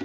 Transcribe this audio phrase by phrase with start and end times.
[0.00, 0.04] เม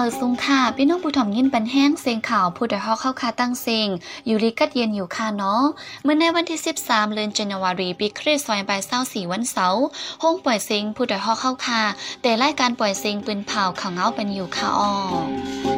[0.00, 3.88] อสุงค่ะพี่น้องผู้ถ่อมยินปันแห้งเสียงข่าวผู้ดฮอกเข้าคาตั้งเสียง
[4.26, 5.62] อยู่ริกัดเย็นอยู่ค่ะเนาะ
[6.02, 9.84] เมื่อในวันที่ 13 เดือนจันวารีปีคริสต์ศักราช24วันเสาร์
[10.22, 11.82] ห้องปล่อยเสียงผู้ดฮอกเข้าคา
[12.22, 15.73] แต่รายการปล่อยเสียงปืนเผาข่าวเงาเป็นอยู่ค่ะอ้อ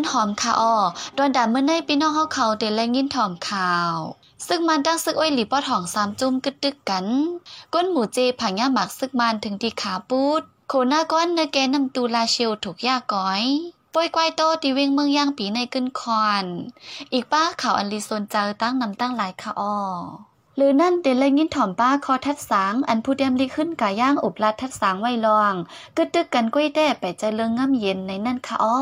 [0.00, 0.76] นนั่งเงินหอมค่ะอ้อ
[1.16, 3.94] ดวนดาเมื่อในพี่น้องเขาเขาเดลแลงินถอมข่าว
[4.46, 7.06] ซึกมันดั้งซึกอ้อยหลีป้อทองสามจุ่มกึดตึกกัน
[7.74, 13.42] ก้นหมูเจผังย่าหมักซึกมันถึงที่ขาปูดโคหน้าก้อนเนแกนำตูลาเชลถูกยาก้อย
[13.94, 16.44] ป่วยกวายโตตีเวงเมืองย่างปีในกึนคอน
[17.12, 19.76] อีกป้าข่าวอันลีโซนเจอตั้งนำตั้งหลายค่ะอ้อ
[20.56, 25.54] หรือนั่นเตเลยยินถ่อมป้าคอทัดสางอันผู้เดียมลีขึ้นกาย่างอุบลัดทัดสางไว้ลอง
[25.96, 28.80] กึดตึกกันก้อยแต้ไปใจเลืองง่ำเย็นในนั่นค่ะอ้อ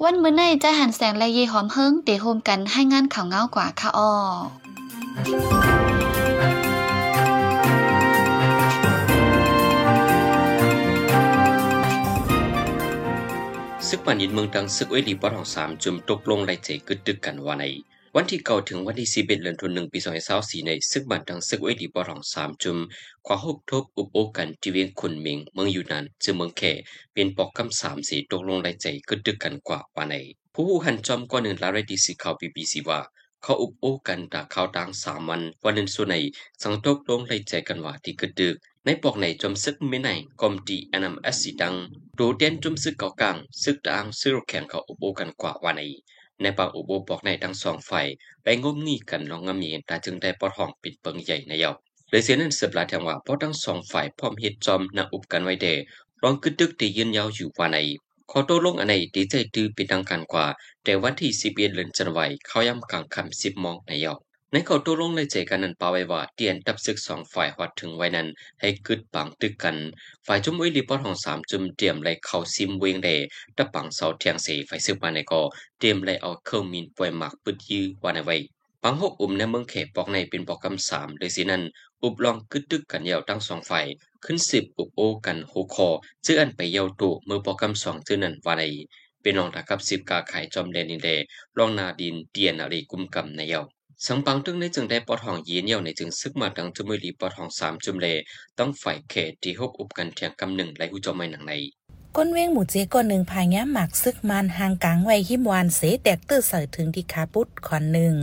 [0.00, 4.12] วันมื้อในจะหันแสงและเยหอมเฮิงเตโฮมกันให้งานข่าวเงากว่าค่ะอ้อ
[13.88, 17.64] ซึกปันยินเมืองดังซึกเอลีปอทองสามจุมตกลงไรเจกึดดึกกันว่าใน
[18.16, 22.78] วันที่เก่าถึงวันที่สิบเอ็ดเดือนธันวาคมปีสองพันสิบสี่ในซึกบันดังซึกเวลีปอทองสามจุม
[23.26, 26.72] ขวาหกทบอุบโอกันที่เวียงคุณเมงเมืองอยู่นานจึงเมืองแค่
[27.12, 30.14] เป็นปอกคำสามสีตกลงไรใจกึดดึกกันกว่าว่าใน
[30.52, 33.00] ผู้ผู้หันจอมกว่าหนึ่งลาไรดีสิข่าวบีบีซีว่า
[33.42, 36.14] เขาอุบโอกันตาข่าวต่างสามวันวันนึงส่วนใน
[36.62, 38.54] สังตกลงไรใจกันว่าที่กึดดึก
[38.84, 40.08] ในปอกในจมซึกไม่ไหน
[40.40, 41.74] กอมดีแอนมเอสสีดัง
[42.16, 45.82] โดเดนจมซึกเก่ากลางซึกต่างซึกแข่งเขาอุบโอกันกว่าวันใน
[46.42, 48.06] ในปาอุโบบอกในทั้งสองฝ่าย
[48.42, 51.70] ไปงมงี้กันลองงำเย็นตาจึงได้ปอดห้องปิดเปิงใหญ่ในเยา
[52.10, 55.66] เลยเสียนั้นเสืบลาแทงว่าเพราะทั้งสองฝ่ายพร้อมเฮ็ดจอมนาอุบกันไว้เด
[56.22, 57.78] รองกึดดึกที่ยืนยาวอยู่ว่าใน
[58.30, 60.46] ขอโตลงอันไหนดีใจตื้อเป็นทางการกว่า
[60.84, 64.14] แต่วันที่สิบเอ็ดเดือนจันทร์ไวเขาย้ำกลางคำสิบมองในเยา
[64.54, 68.28] ในเขาตัวลงในใจกันนั้นปาไว้ว่าเตียนตับศึกสองฝ่ายหอดถึงไว้นั้น
[68.60, 69.76] ให้กึดปังตึกกัน
[70.26, 73.08] ฝ่ายจุมวิลีปอดของสามจุ่มเตรียมไลเข้าซิมเวงเด
[73.56, 75.40] ตะปังเสาเทียงเสฝ่ายซึกมาในก็
[75.78, 78.36] เตรียมไลเอาเครื่องมินป่วยหมักปึดยื้อวานไว้
[78.82, 81.62] ปังหกอุ่มในเมืองเขปอกในเป็นปอกคำสามเลยสินั้น
[82.02, 83.86] อุบลองกึดตึกกันยาวทั้งสองฝ่าย
[84.24, 85.88] ขึ้นสิบอุบโอกันหูคอ
[86.22, 88.62] เจื้ออันไปเยาวตุเมื่อปอกคำสองเจื้อนั้นว่าใน
[89.22, 91.08] เป็นรองตะกับสิบกาไข่จอมเดนินเด
[91.58, 93.62] รองนาดินเตียนอะไรกุมกำในเยา
[94.06, 98.06] สังปังตึงในจึงได้ปอทองยีนเยี่ยวในจึงซึกมาดังจุมลีปอทองสามจุมเล
[98.58, 101.52] ต้องฝ่ายเขตที่หกอุบกันเทียงกำหนึ่งไรหูจอมไม่หนังใน
[102.16, 108.14] ก้นเว้งหมู่เจก้นหนึ่งพายงหมักซึกมันหางกลางไว้หิมวานเสแตกตื้อใส่ถึงที่คาปุดขอนหนึ่ง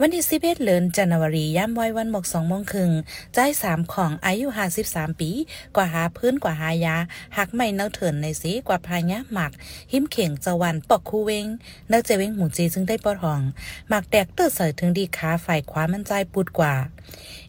[0.00, 2.90] วันที่สิบเอ็ดเลือนจันวารีย่ำไว้วันหมกสองโมงครึ่ง
[3.34, 5.30] ใจสามของอายุห้าสิบสามปี
[5.76, 6.96] กว่าหาพื้นกว่าหายา
[7.36, 9.52] หักไม่เน่าเถินในสีกว่าพายงหมัก
[9.92, 11.46] หิมเข่งจวันปอกคูเวง
[11.88, 13.40] เน่าเจเว้งหมู่เจจึงได้ปอทอง
[13.88, 16.74] หมักแตกตื้อใส่ถึงดีขาฝ่ายขวามันใจปุดกว่า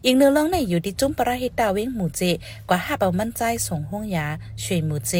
[0.04, 2.22] อีกเนื้อร้องในอยู่ที่จุ้มประหิตาเว้งหมูเจ
[2.68, 4.26] กว่าห้าเปามั่นใจส่งห้องยา
[4.62, 5.14] ช่วยหมูเจ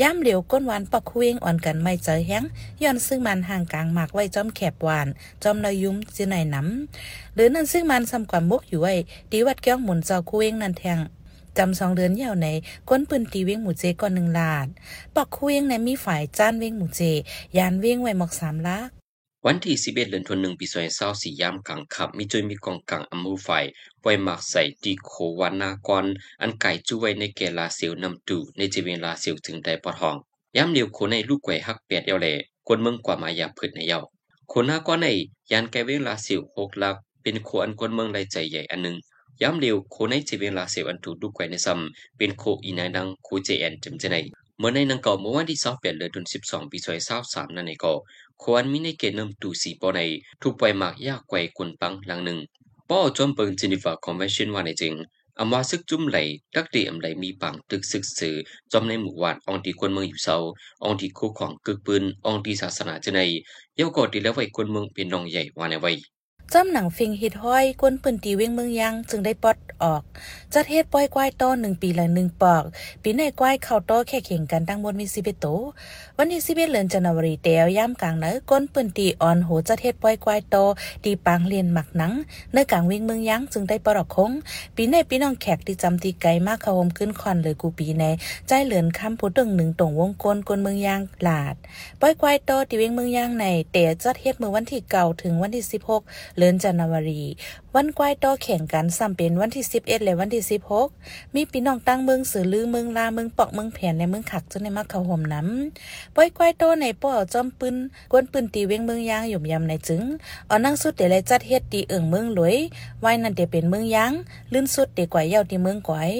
[0.00, 2.44] ย่ำเหลียวก้นหวานปอกคุเวงอ่อนกันไม่เจอแห้ง
[2.82, 5.08] ย้อนซึ่งมันห่างกลางหมากไว้จอมแคบหวาน
[5.42, 8.94] จอมนายยุ้มจีไหนน้ำหรือนั่นซึ่งมันซ้ำกว่ามุกอยู่ไว้
[9.30, 10.98] ดีวัดแก้วหมุนเจ้าคุเวงนันแทง
[11.58, 12.46] จำสองเดือนยาวใน
[12.88, 14.66] ก้นปืนตีเว้งหมูเจก่อนหนึ่งลาด
[15.14, 17.00] ปอกคุเวงในมีฝ่ายจ้านเว้งหมูเจ
[17.56, 18.99] ยานเว้งไว้หมอกสามลัก
[19.46, 20.66] วันที่ 11 เดือนธันวาคมปี
[21.04, 23.48] 2024ยามกลางค่ำมีจอยมีกองกลางอมูไฟ
[24.02, 26.04] ปล่อยมักใส่ตีโควานากร
[26.42, 30.16] อันไก่จุ้ยในแก่ลาเซียวนำตูในจีเวลาเซียวถึงได้ปอทอง
[30.56, 32.26] ยามเดียวโคในลูกไก่ฮักเปียดเยาแล
[32.66, 33.98] คนเมืองกว่ามายาพืชในเยา
[34.48, 35.06] โคนากรใน
[35.50, 38.96] ยานแกเวลาเซียว6ลัก เป็นโคอันคนเมืองไรใจใหญ่อันหนึ่ง
[39.42, 44.16] ยามเดียวโคในจีเวลาเซียวอันถูกลูกไก่ในซ้ำเป็นโคอีนายดังโคเจแอนจำจะใน
[44.62, 46.78] เมื่อในนังเก่าเมื่อวันที่28เดือนธันวาคมปี
[47.16, 47.92] 2023นั่นเองก็
[48.42, 50.00] ควรมีในเกณฑ์นำตูสีปอใน
[50.42, 52.38] ทุกปล่อยมากยากไกวกุนปังหลังหนึ่ง
[52.90, 54.94] ป้อจอมเปิงจินีฟาคอนเวนชั่นว่าในจริง
[55.38, 56.18] อำว่าซึกจุ่มไหล
[56.54, 58.34] ตักตีอำไหลมีปังตึกซึกสื่อ
[58.72, 60.36] จอมในหมู่วานอองที่คนเมืองอยู่เศร้า
[60.82, 63.20] อองที่คู่ของกึกปืนอองที่ศาสนาจะใน
[63.76, 65.92] เย้ากอดที่แล้วไว้คนเมืองเป็นนองใหญ่ว่าในไว้
[66.54, 70.02] จำหนังฟิงฮิตห้อยกวนปืนตีเว้งเมืองยังจึงได้ปลดออก
[70.54, 72.64] จัดเฮ็ดป้อยกวายโตหนึ่งปีละหนึ่งปอก
[73.02, 75.46] ปีในกวายเข้าโตแค่เข่งกันตั้งบนมีสิเอ็ดโต
[76.16, 80.56] วันที่สิบเอ็ดเดือนจันวารีเตียวย่ำกลางเนื้อกวนปืนตีอ่อนโหจัดเฮ็ดป้อยกวายโต
[81.04, 82.12] ตีปางเรียนหมักหนัง
[82.52, 84.30] ในกลางเว้งเมืองยังจึงได้ปลดคง
[84.76, 88.04] ปีในปีน้องแขกที่จำตีไกลมากเขาโฮมขึ้นคอนเลยกูปีใน
[88.48, 91.54] ใจเหลือนคำผู้ตึงหนึ่งตรงวงกลกลเมืองยางหลาด
[92.00, 96.02] ป้อยกวายโตตีเว้งเมืองยางในเตียจัดเฮ็ดเมื่อวันที่เก่าถึงวันที่สิบหก
[96.40, 97.22] เลือนจันวารี
[97.74, 100.42] วันกวายต่อแข่งกันซ้ำเป็นวันที่ 11 และวันที่
[100.88, 107.76] 16 มีพี่น้องตั้งเมืองสือลือเมืองลาเมืองปอกเมืองแผ่นในเมืองขักจนในมักเขาห่มน้ำป้อยกวายโตในป้อจอมปืน
[108.12, 110.02] กวนปืนตีเวงเมืองยางหยุ่มยำในจึง
[110.46, 112.56] เอานั่งสุดเดลัยจัดเฮ็ดตีเอิงเมืองหลวย
[113.00, 114.12] ไว้นั่นเดเป็นเมืองยาง
[114.52, 116.12] ลื่นสุดเดกว่าเย้าที่เมืองก๋อย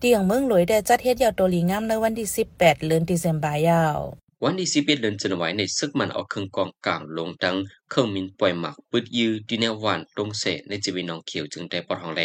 [0.00, 7.56] ตีของเมืองหลวยได้จัดเฮ็ดยาวโตลีงามในวันที่ 18เดือนธันวาคมยาว วันที่สิบเอ็ดเดือนจันวายในซึกมันเอาเครื่องกองกลางลงดัง
[7.90, 12.22] เครื่องมินปล่อยหมักปืดยือดีแนววานตรงเสในจีวีน้องเขียวจึงได้ปอดหองแหล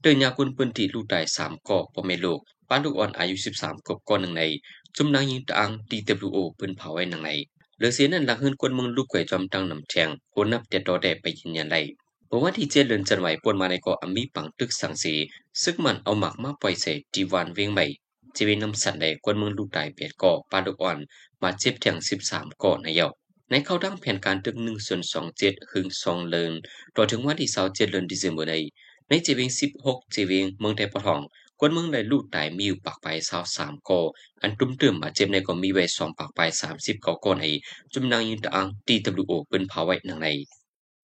[0.00, 2.38] โดยยากุนปืนที่ลูกได้สามก่อปอเมโลก
[2.68, 4.42] ป้านลูกอ่อนอายุสิบสามกบก่อนหนึ่งใน
[4.96, 7.30] จุมนางยิงตาง DWO ปืนเผาไว้หนึ่งใน
[7.76, 11.80] เหลือเสียนั้นหลังหื้นกวนเมืองลูกไก่จอมตังนำแทงโอนนับแต่ดอแดไปยืนยันได้
[12.26, 15.14] เมื่อวันที่เจ็ดเดือนจันวายปวนมาในเกาะอมีปังตึกสังสี
[15.62, 17.86] ซึกมันเอาหมักมาปล่อยเสดีวานเวียงใหม่
[18.36, 20.98] จีวีน้ำสันได้กวนเมืองลูกไดเปียดก่อปานลูกอ่อน
[21.42, 21.96] มาเจ็บแทง
[22.28, 23.08] 13 ก่อในเยา
[23.50, 25.00] ในเข้าดั้งแผนการตึก1ส่วน
[25.36, 26.52] 27หึง2เลิน
[26.96, 28.54] ต่อถึงวันที่27เดือนธันวาคมใน
[29.08, 29.50] ในเจวิง
[29.80, 31.20] 16เจวิงเมืองไทยปะทอง
[31.60, 33.06] กวนเมืองได้ลูกตายมีอยู่ปากไป
[33.48, 34.00] 23ก่อ
[34.42, 36.40] อันตุ้มเติมมาเจ็บในก็มีไว้2ปากไป
[36.70, 37.44] 30ก่อก่อใน
[37.92, 40.28] จุมนางยิงตะอัง TWO เป็นภาวะนังใน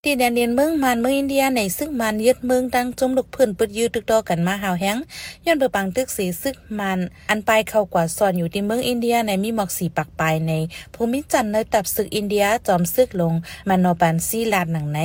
[0.07, 4.97] ที่แดนเดียนเมืองมันเมืองอินเดียในซึ่งมันยึดเมืองตั้งจมลูกพื้นปืดยืดตึกตอกันมาหาวแห้ง
[5.45, 6.99] ย้อนเบอปังตึกสีซึกมัน
[7.31, 10.53] อันไปเข้ากว่าซ่อนอยู่ที่เมืองอินเดียในมีหมอกสีปักปลายใน
[10.95, 13.35] ภูมิจันทร์ในตับศึกอินเดียจอมซึกลง
[13.69, 14.99] มันนอปันซีลาดหนังไหน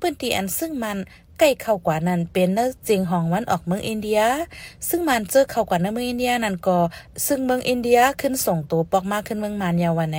[0.00, 0.98] พื้นที่อันซึ่งมัน
[1.38, 4.20] ใกล้เข้ากว่านั้นเป็นเนื้อจิงของวันออกเมืองอินเดีย
[4.88, 6.78] ซึ่งมันเจอเข้ากว่าในเมืองอินเดียนั่นก็
[7.26, 10.18] ซึ่งเมืองอินเดียขึ้นส่งตัวปอกมาขึ้นเมืองมานยาวันไหน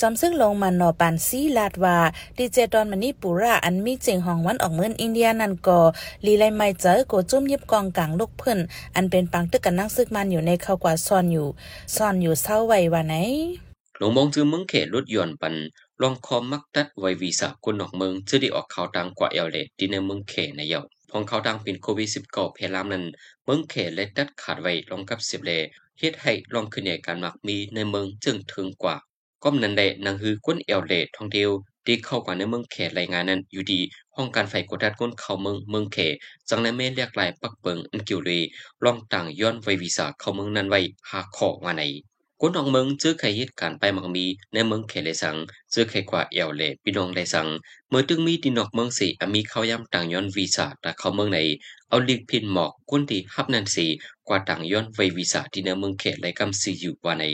[0.00, 1.96] จอมซึ่งลงมันนอปันซีลาดว่า
[2.36, 5.78] ดีเจดอนมันนี่ปุระอันมีจิงของวันออกเมืองอินเดียนั่นก็
[6.26, 8.58] ลีไลไม่เจอโกจุ่มยิบกองกลางลูกเพิ่น
[8.96, 11.46] อันเป็นปังตึกกันนั่งซึกมันอยู่ในเข้ากว่าซ่อนอยู่
[11.96, 13.14] ซ่อนอยู่เศร้าไว้ว่าไหน
[13.98, 15.54] หลวงมองจือเมืองเขตรถยนต์ปัน
[16.02, 23.04] ลองคอมมักตัดไว้วีซ่าคนนอกเมืองจะได้ออกข่าวดังกว่าเอลเลดที่ในเมืองเขในเยาพองข่าวดังเป็นโควิด19เพลามนั้น
[23.44, 25.50] เมืองเขเลยตัดขาดไว้ลองกับสิบเล
[25.98, 28.96] เฮ็ดให้ลองขึ้นใหญ่การมักมีในเมืองจึงถึงกว่า
[29.42, 31.50] ก้มนั้นได้นังฮือก้นเอลเลดท่องเที่ยว
[31.86, 33.80] ที่เข้ากว่าในเมืองเขรายงานนั้นอยู่ดี
[34.16, 35.98] ห้องการไฟกดดันก้นเข้าเมืองเมืองเข
[36.48, 38.40] จังในเมเรียกลายปักเปิงอันเกียวเลย
[38.84, 41.82] ลองต่างย้อนไววีซ่าเข้าเมืองนั้นไว้หาขอว่าไหน
[42.40, 45.36] คนออกเมืองเจอใครเหตุการณ์ไปมักมีในเมืองเขเลสัง
[45.72, 47.46] เจอใครกว่าเอวเลพี่น้องเลสัง
[47.90, 51.38] เมื่อตึงมีดินนอกเมืองสีมีเขาย้ำต่างย้อนวีซ่าแต่เข้าเมืองไหน
[51.88, 53.86] เอาลิงพินหมอกคนที่ฮับนันสี
[54.28, 57.24] กว่าต่างย้อนไววีซ่าที่ในเมืองเขเลยกำซีอยู่ว่าใน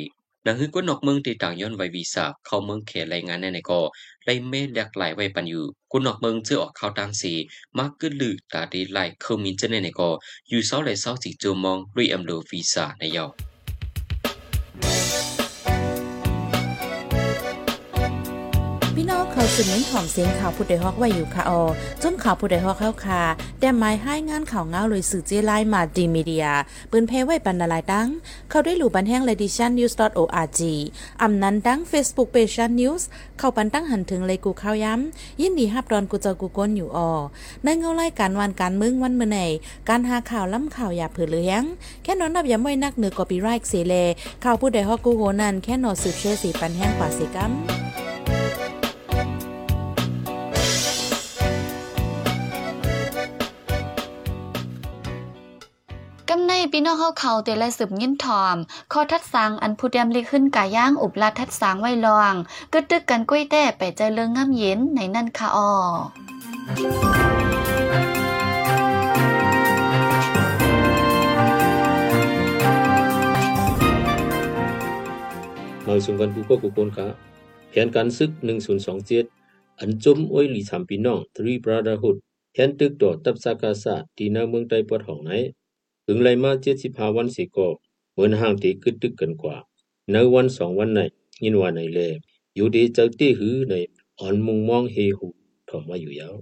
[0.46, 3.80] ดังคือคนนอกเมืองที่ต่างย้อนไววีซ่าเข้าเมืองเขรายงานในในก็
[4.24, 7.32] ไล่เมเลียกหลายไว้ปันอยู่คนนอกเมืองเจอออกเข่าต่างสี
[7.78, 10.08] มากกึลือตาดีไล่เขามินเจในในก็
[10.48, 13.51] อยู่เศร้าเลเศร้าสิจูมองรีอัมโดวีซ่าในยองเขา
[19.56, 21.62] สืบเน้นหอมเสียงข่าวผู้ใดฮอกไว้อยู่ค่ะออ
[22.02, 23.22] จนข่าวผู้ใดฮอกเข้าค่ะ
[23.60, 26.46] แต่หมายให้งานข่าวเงาเลยสื่อเจไลมาดีมีเดีย
[26.90, 28.08] ปืนเพไว้บรรณาลายดัง
[28.50, 30.60] เข้าได้หลู่บันแห้ง ledition news org
[31.22, 33.02] อำนั้นดัง Facebook page news
[33.38, 37.10] เข้าปันตั้งหันถึงเลยกูข้าวย้ำ ยินดีฮับดอนกูเจอกูก้นอยู่ออ
[37.64, 39.38] ในเงาไล่การวันการมึงวันเมื่อไหน
[39.88, 41.62] การหาข่าวล้ำข่าวอย่าเผือเลี้ยง
[42.02, 43.94] แค่นอนนับย้ำไว้นักเหนือกอปีไรค์เสเล
[44.44, 47.52] ข่าวผู้ใดฮอกกูโหนันแค่นอสืบเชื่อสีปันแห้งกว่าสิกัม
[56.74, 58.56] พี่น้องเฮาเขาเตและสืบยินทอม
[58.92, 62.34] ข้อทัดสังอันผู้เตรียมลิขึ้นกาย่างอุบลาทัดสังไว้ลอง
[62.72, 65.70] กึดตึกกันกุ้ยแต่ไปใจเลิงง่ำเย็นในนั่นค่ะออ
[75.86, 77.06] มาส่งกันกูก็กูคนค่ะ
[77.70, 78.30] แผนการศึก
[79.06, 82.16] 1027 อันจมอ้อยหลีสามพี่น้อง Three Brotherhood
[82.52, 85.32] แผนตึกต่อตับสากาศาที่นาเมืองใต้ปอดห้องไหน
[86.14, 86.52] ถึงไลมา
[86.84, 87.66] 75วันสิก็
[88.12, 89.56] เหมือนห่างที่กึดตึกกันกว่า
[90.10, 91.00] ในวันสองวันไหน
[91.42, 92.00] ยินว่าไหนแล
[92.54, 93.74] อยู่ดีเจ้าตี้หือใน
[94.18, 95.28] อ่อนมุงมองเฮหู
[95.68, 96.34] ถอมมาอยู่ยาว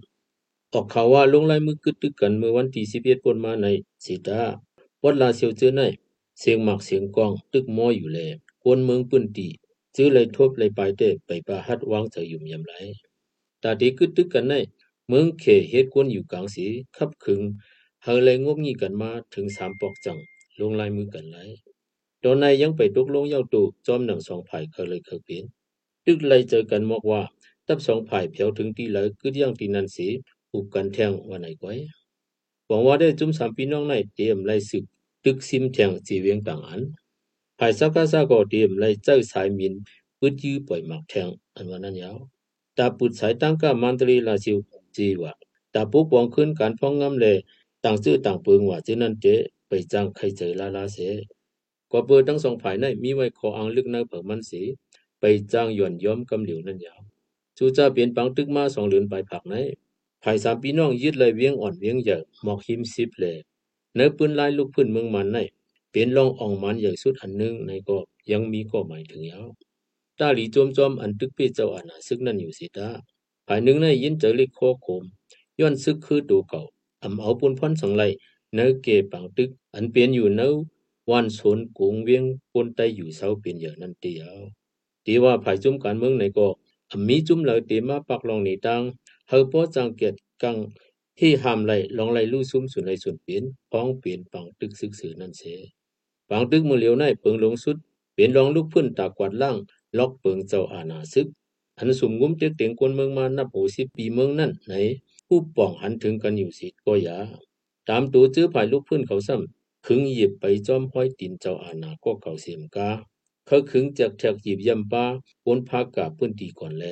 [0.73, 3.67] ออกข่าวว่าลงลายมือกึดตึกกันเมื่อวันที่11ปนมาใน
[4.05, 4.41] สีตา
[5.05, 5.83] วัดลาเซียวเจอใน
[6.41, 8.19] เสียงหมักเสียงกองตึกมออยู่แล
[8.63, 9.49] กวนเมืองปื้นตี
[9.97, 12.73] จื้อเลยทบเลยไปเตไปปาฮัดวางเจออยู่มยำไร
[13.63, 14.55] ตาดีกึดตึกกันใน
[15.09, 17.41] เมืองเขเฮ็ดกวนอยู่กลางสีขับขึง
[18.04, 20.20] เฮาเลยงบงี้กันมาถึงสามปอกจัง
[20.60, 21.38] ลงลายมือกันไหล
[22.24, 25.44] ตอนในยังไปตกลงเย้าตูจอมหนังสองฝ่ายเคยเลยเคยเป็น
[26.06, 27.22] ตึกเลยเจอกันมอกว่า
[27.68, 30.08] ตับสองฝ่ายเพียวถึงที่เลยกึดยังที่นั่นสี
[30.50, 31.78] ผูกกันแทงว่าไหนก้อย
[32.68, 34.84] หวังว่าได้จุ่มสามพี่น้องในเตรียมไล่สืบ
[35.24, 36.82] ตึกซิมแทงจีเวียงต่างอัน
[37.60, 39.74] ภายสักกะซาก็เตรียมไล่เจ้าสายมิน
[40.20, 42.18] ปึดยื้อปล่อยหมักแทงอันว่านั้นยาว
[42.78, 44.58] ตาปุดสายตั้งกะมันตรีลาซิว
[44.98, 45.34] จีว่า
[45.74, 47.38] ตาปุกปองขึ้นการพ้องงำเลย
[47.85, 49.27] ต่างซื่อต่างปึงว่าจินั้นเจ
[49.69, 50.99] ไปจ้างใครใจลาลาเส
[51.93, 54.63] ก็เปิดทั้งสองฝ่ายในมีไว้ขออังลึกในเผิงมันสี
[55.21, 57.01] ไปจ้างหย่อนย้อมกำเหลียวนั่นยาว
[57.59, 59.55] จูจะเปลี่ยนปังตึกมาสองเหลือนไปผักไหน
[60.23, 63.37] ภายสามพี่น้องยึดเลยเวียงอ่อนเวียงใหญ่หมอกหิมสิบเลย
[63.95, 65.39] เนื้อปืนลายลูกพื้นเมืองมันใน
[65.91, 67.97] เปลี่ยนลองอ่องมันใหญ่สุดอันนึงในก็
[68.31, 69.47] ยังมีก็หมายถึงยาว
[70.19, 72.89] ตาหลีจมจอมอันตึกเปเจ้าอาณาซึกนั่นอยู่สิตา
[73.47, 75.03] ภายหนึ่งในยินเจอลิโคโคม
[75.61, 76.63] ย้อนซึกคือตัวเก่า
[77.03, 78.03] อำเอาปุนพรสังไล
[78.55, 80.53] เนื้อเกปังตึกอันเปลี่ยนอยู่เนื้อ
[81.11, 84.35] วันสนกงเวียงปนไตอยู่เสาเปลี่ยนอย่างนั้นเดียว
[85.05, 86.47] ตีว่าภายจุ่มการเมืองในก็
[86.91, 88.83] อมีจุ่มเลยเตมาปักลองหนีตัง
[89.29, 90.57] เฮาป้อจังเกียดกัง
[91.19, 93.43] ที่หามไหลลองไหลลู่ซุ่มสุนในส่วนเปลี่ยน
[93.73, 95.43] พ้องเปลี่ยนปังตึกซึกสือนั่นเส
[96.29, 97.77] ปังตึกมือเหลียวในเปิงลงสุด
[98.13, 99.57] เปลี่ยนลองลูกพื้นตากวาดล่าง
[99.99, 101.27] ล็อกเปิงเจ้าอาณาซึก
[101.79, 104.75] อันสุมงุ้มเต็กเต็งคนเมืองมานับโหสิปีเมืองนั่นไหน
[105.33, 107.19] ผู้ป่องหันถึงกันอยู่สิก็ยา
[107.89, 112.91] ตามตัวจื้อภายลูกพื้นเขาซ้ำขึงหยิบไปจอมห้อยตินเจ้าอาณาก็เขาเสียมกา
[113.47, 115.05] เขาขึงจากแทกหยิบยำปา
[115.45, 116.85] ปนพากาพื้นตีก่อนแล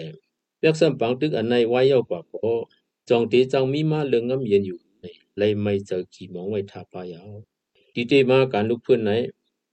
[0.61, 2.51] เรียกซ้ำปังตึกอันในไว้เย้ากว่าพอ
[3.09, 5.05] จองตีจังมีมาเรืองงำเย็นอยู่ใน
[5.39, 7.31] เลไม่เจอขี่มองไว้ทาปายาว
[7.95, 9.11] ตีเตมาการลูกพื้นไหน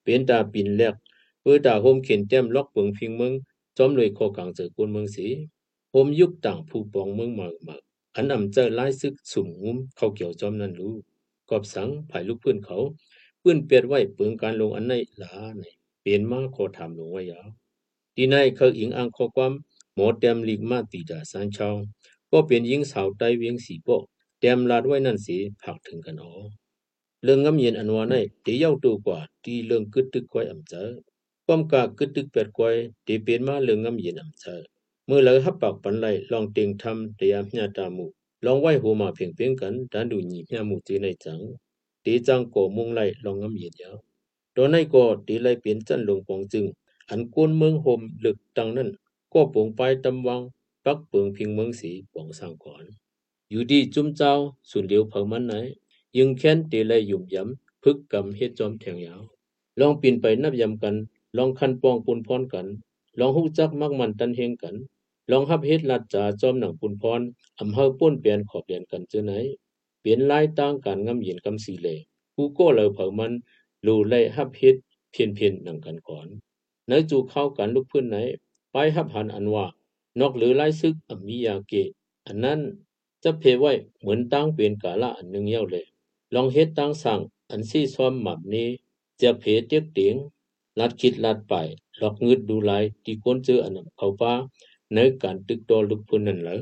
[0.04, 0.96] เป็นตาปินแลก
[1.42, 3.34] เพื่อตาโฮมเข็นแต้มล็อกเปิงพิงเมือง
[3.78, 5.26] จอมเลยคอกลางเจอกวนเมืองสี
[5.92, 7.78] โฮมยุคต่างผู้ปองเมืองมามา
[8.16, 10.94] อันอำเจอไล่ซึกสุ่มงุ้มเข้าเกี่ยวจอมนั่นรู้
[11.50, 12.78] กอบสังภายลูกเพื้นเขา
[13.44, 15.64] ปื้นเปียดไว้เปิงการลงอันในหลาใน
[16.02, 17.48] เปลี่ยนมาขอถามลวงไว้ยาว
[18.16, 19.52] ทีในเขาอิงอังข้อความ
[19.96, 21.76] หมอแต้มลีกมาตีดาสันชาว
[22.32, 23.88] ก็เป็นหญิงสาวใต้เวียงสีโป
[24.40, 26.32] แต้มลาดไว้นั่นสิผักถึงกันอ๋อ
[27.24, 30.88] เรื่องงำเย็นอันวาในตีเย้าตัวกว่าตีเรื่องกึดตึกก้อยอำเจอ
[31.46, 32.76] ความกากึดตึกเป็ดก้อย
[33.08, 34.62] ตีเป็นมาเรื่องงำเย็นอำเจอ
[35.10, 38.06] มื่อเลยฮับปากปันไหลลองเต็งทำเตียมญาตามุ
[38.46, 41.40] ลองไหวหัวมาเพียงเพียงกันดันดูหนีญามุจีในจัง
[42.06, 43.96] ตีจังก่อมุงไหลลองงำเย็นยาว
[44.56, 46.66] ตอนในก็ตีไหลเปลี่ยนจันลงปองจึง
[47.10, 48.90] อันกวนเมืองโฮมลึกตังนั้น
[49.34, 50.42] ก็ปงไปตำวัง
[50.86, 52.84] ปักเปิงพิงเมืองสีปองสร้างก่อน
[53.50, 54.32] อยู่ดีจุ้มเจ้า
[54.70, 55.54] สุนเหลียวเผามันไหน
[56.18, 59.22] ยังแค้นตีไหลยุ่มยำพึกกำเฮ็ดจอมแทงยาว
[59.80, 60.96] ลองปีนไปนับยำกัน
[61.38, 62.68] ลองคันปองปุนพรกัน
[63.20, 64.76] ลองฮู้จักมักมันตันเฮงกัน
[65.32, 67.22] ลองฮับเฮ็ดลัดจาจอมหนังปุนพร
[67.60, 69.34] อำเฮาป้นเปลี่ยนขอบเปลี่ยนกันเจอไหน
[70.02, 71.88] เปลี่ยนลายต่างการงำเย็นกำสีเล
[72.36, 73.32] กูก็เลยเผามัน
[73.86, 74.76] รูไล่ฮับเฮ็ด
[75.12, 76.28] เพียนเพียนหนังกันก่อน
[76.88, 78.18] ในจูเข้ากันลูกพื้นไหน
[78.72, 79.66] ไปฮับหันอันว่า
[80.20, 81.90] นอกหรือไล่ซึกอมิยาเกะ
[82.28, 82.60] อันนั้น
[83.24, 85.86] จะเพไว้เหมือนตั้งเป็นกาละอันหนึ่งเย้าเลย
[86.34, 87.20] ลองเฮ็ดตั้งสั่ง
[87.52, 88.68] อันซี่ซ้อมหมับนี้
[89.22, 90.16] จะเพเตียกเตียง
[90.80, 91.54] ลัดคิดลัดไป
[91.98, 94.34] หลอกงึดดูลายที่ก้นเจออันนั้นเขาป้า
[94.96, 96.56] ในการตึกตอลูกพื้นนั่นแหละ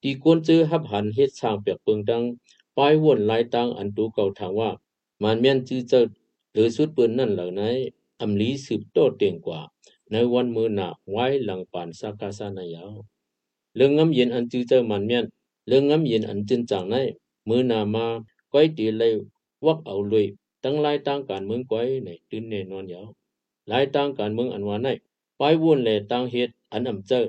[0.00, 2.22] ที่ก้นเจอฮับหันเฮ็ดสร้างเปียกเปิงดัง
[2.76, 4.70] ปลายวนลายตังอันตูเก่าถามว่า
[5.22, 6.00] มันแม่นจื้อเจอ
[6.52, 7.62] หรือสุดปืนนั่นเหล่าไหน
[8.20, 9.60] อำลีสืบโตเตียงกว่า
[10.10, 12.92] ในวันมือหนาไว้หลังปานสักกาสานายาว
[13.76, 15.24] เรื่องงำเย็นอันจื้อเจอมันแม่น
[15.68, 16.96] เรื่องงำเย็นอันจินจังใน
[17.48, 18.06] มือหนามา
[18.52, 19.12] ก้อยตีเลย
[19.66, 20.26] วักเอาเลย
[20.62, 23.08] ตั้งลายต่างการเมืองก้อยในตื่นแน่นอนยาว
[23.70, 24.88] ลายต่างการเมืองอันว่าใน
[25.36, 27.22] ไปวนแลต่างเฮ็ดอันอำเจ้า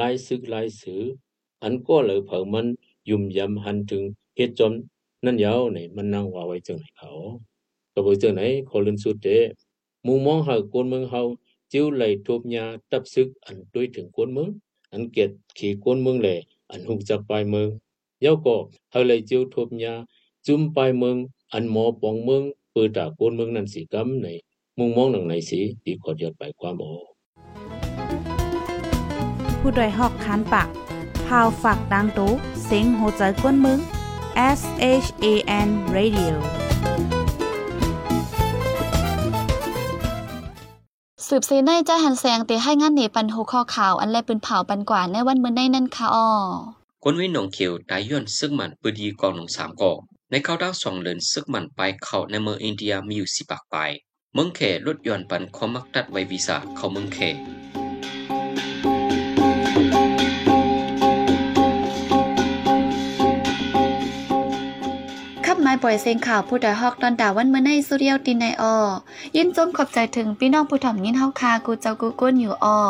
[0.00, 1.02] ลายซึกลายสือ
[1.62, 2.66] อันก็เลยเผามัน
[3.08, 4.02] ยุ่มยำหันถึง
[4.36, 4.72] เฮ็ดจอม
[5.24, 7.10] นั่นยาวในมันนั่งว่าไว้จังไหนเขา
[7.92, 9.28] ก็บ่จังไหนขอลืนสุดเด
[10.06, 11.22] มุมมองเฮากวนเมืองเฮา
[11.72, 14.48] จิ้วไหลทบยาตับซึกอันด้วยถึงกวนเมือง
[14.92, 16.28] อันเกียดขี่กวนเมืองแหล
[16.70, 17.68] อันหุกจักปลายเมือง
[18.20, 18.56] เย้าก็
[18.90, 19.94] เฮาเลยจิ้วทบยา
[20.46, 21.16] จุ่มปลายเมือง
[21.52, 24.28] อันหมอปองเมืองเปือตากวนเมืองนั้นสิกำใน
[24.78, 27.13] มุมมองหนังไหนสิดีขอดยอดไปความโอ
[29.66, 30.68] ผู้ดยหอกคานปาก
[31.26, 32.32] พาวฝากดังตู้
[32.64, 33.78] เซ็งโหใจกวนมึง
[34.58, 34.60] S
[35.04, 35.26] H A
[35.66, 36.34] N Radio
[41.26, 46.28] สืบซีในจ้าหันแสงเตให้งานเหนปันโหข้อข่าวอันแลปืนเผาปันกว่าในวันเมื่อในนั่นค่ะอ้อ
[47.02, 49.92] กวนวินหนองเขียวตายย้อนซึกมันปืดีกองหนองสามก่อ
[50.30, 53.76] ในเข้าดาวสองเลินซึกมันไปเข้าในเมืองอินเดียมีอยู่สิปากไป
[54.34, 57.20] เมืองแขลดย้อนปันคอมักตัดไว้วีซ่าเข้าเมืองแข
[65.86, 68.76] ปล่อยเสียงข่าวผู้ใดฮอกตอนดาวันเมื่อในสุเรียวตินในออ
[69.36, 72.80] ยินจมขอบใจถึงพี่น้องผู้ถ่อมยินเฮาคากูเจ้ากูก้นอยู่ออ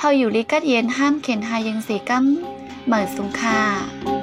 [0.00, 2.24] เฮาอยู่ลิกัดเย็นห้ามเข็นหายังเสกัม
[2.86, 4.17] เหมือสุงคา